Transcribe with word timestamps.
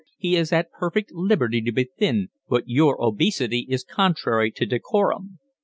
He 0.17 0.35
is 0.35 0.51
at 0.51 0.71
perfect 0.71 1.11
liberty 1.11 1.61
to 1.61 1.71
be 1.71 1.83
thin, 1.83 2.29
but 2.49 2.63
your 2.67 2.99
obesity 2.99 3.67
is 3.69 3.83
contrary 3.83 4.49
to 4.53 4.65
decorum." 4.65 5.37